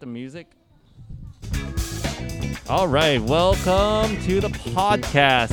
[0.00, 0.46] the music.
[2.68, 5.52] All right, welcome to the podcast.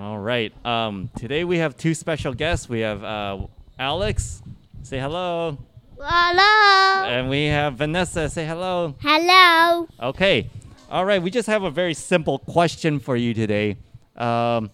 [0.00, 2.68] All right, um, today we have two special guests.
[2.68, 3.46] We have uh,
[3.78, 4.42] Alex,
[4.82, 5.56] say hello,
[6.00, 7.06] Hello.
[7.08, 8.96] and we have Vanessa, say hello.
[9.00, 9.86] Hello.
[10.02, 10.50] Okay,
[10.90, 13.76] all right, we just have a very simple question for you today.
[14.16, 14.70] Um,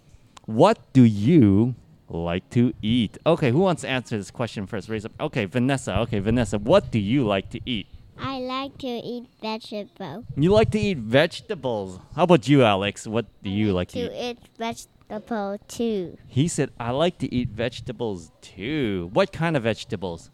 [0.46, 1.75] what do you
[2.13, 3.19] like to eat?
[3.27, 4.89] Okay, who wants to answer this question first?
[4.89, 5.12] Raise up.
[5.19, 5.99] Okay, Vanessa.
[6.01, 7.87] Okay, Vanessa, what do you like to eat?
[8.19, 10.25] I like to eat vegetables.
[10.37, 11.98] You like to eat vegetables.
[12.15, 13.06] How about you, Alex?
[13.06, 14.30] What do you like to To eat?
[14.30, 16.19] eat vegetable too.
[16.29, 19.11] He said, I like to eat vegetables too.
[19.12, 20.31] What kind of vegetables?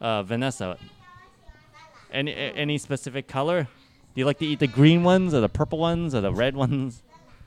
[0.00, 0.76] Uh, Vanessa.
[2.12, 3.62] Any, any specific color?
[4.14, 6.54] Do you like to eat the green ones or the purple ones or the red
[6.54, 7.02] ones?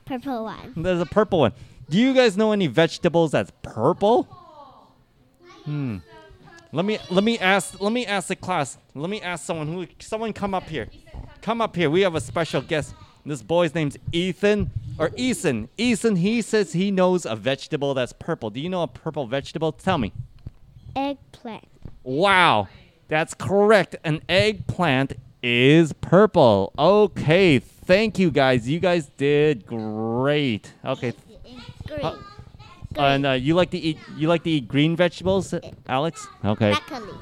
[0.06, 0.72] Purple one.
[0.76, 1.52] There's a purple one.
[1.90, 4.22] Do you guys know any vegetables that's purple?
[5.64, 5.98] Hmm.
[6.72, 8.78] Let me let me ask let me ask the class.
[8.94, 10.88] Let me ask someone who someone come up here.
[11.42, 11.90] Come up here.
[11.90, 12.94] We have a special guest.
[13.24, 15.68] This boy's name's Ethan or Eason.
[15.76, 18.50] Eason, he says he knows a vegetable that's purple.
[18.50, 19.72] Do you know a purple vegetable?
[19.72, 20.12] Tell me.
[20.94, 21.64] Eggplant.
[22.04, 22.68] Wow.
[23.08, 23.96] That's correct.
[24.04, 26.72] An eggplant is purple.
[26.78, 27.62] Okay.
[27.86, 28.68] Thank you guys.
[28.68, 30.72] You guys did great.
[30.84, 31.12] Okay.
[31.86, 32.00] Green.
[32.04, 32.16] Uh,
[32.98, 35.52] And uh, you like to eat you like to eat green vegetables,
[35.86, 36.26] Alex?
[36.44, 36.72] Okay.
[36.72, 37.12] Broccoli.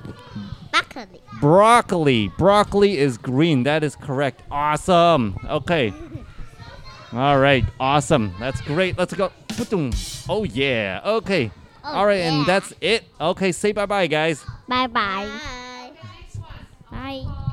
[0.70, 1.20] Broccoli.
[1.40, 2.28] Broccoli.
[2.38, 3.64] Broccoli is green.
[3.64, 4.42] That is correct.
[4.50, 5.36] Awesome.
[5.50, 5.92] Okay.
[7.12, 7.64] All right.
[7.80, 8.34] Awesome.
[8.38, 8.96] That's great.
[8.96, 9.30] Let's go.
[9.48, 9.92] Putum.
[10.28, 11.00] Oh yeah.
[11.04, 11.50] Okay.
[11.84, 13.04] Oh, All right, and that's it.
[13.20, 14.42] Okay, say bye bye, guys.
[14.66, 15.28] Bye bye.
[16.90, 17.26] Bye.